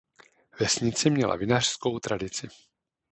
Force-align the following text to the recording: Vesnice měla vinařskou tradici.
Vesnice 0.59 1.09
měla 1.09 1.35
vinařskou 1.35 1.99
tradici. 1.99 2.47